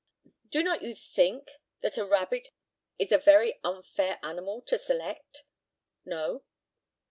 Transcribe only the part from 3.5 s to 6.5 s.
unfair animal to select? No.